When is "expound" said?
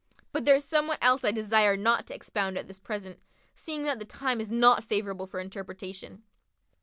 2.15-2.57